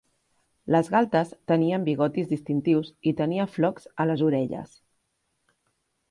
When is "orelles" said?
4.29-4.73